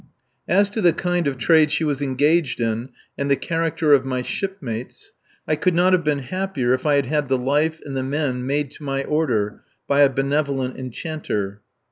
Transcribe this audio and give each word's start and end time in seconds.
As 0.47 0.71
to 0.71 0.81
the 0.81 0.93
kind 0.93 1.27
of 1.27 1.37
trade 1.37 1.71
she 1.71 1.83
was 1.83 2.01
engaged 2.01 2.59
in 2.59 2.89
and 3.19 3.29
the 3.29 3.35
character 3.35 3.93
of 3.93 4.03
my 4.03 4.23
shipmates, 4.23 5.11
I 5.47 5.55
could 5.55 5.75
not 5.75 5.93
have 5.93 6.03
been 6.03 6.17
happier 6.25 6.73
if 6.73 6.87
I 6.87 6.95
had 6.95 7.05
had 7.05 7.29
the 7.29 7.37
life 7.37 7.79
and 7.85 7.95
the 7.95 8.01
men 8.01 8.43
made 8.43 8.71
to 8.71 8.83
my 8.83 9.03
order 9.03 9.61
by 9.87 10.01
a 10.01 10.09
benevolent 10.09 10.75
Enchanter. 10.75 11.61